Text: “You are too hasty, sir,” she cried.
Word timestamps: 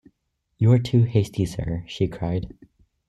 “You 0.57 0.71
are 0.71 0.79
too 0.79 1.03
hasty, 1.03 1.45
sir,” 1.45 1.83
she 1.85 2.07
cried. 2.07 2.51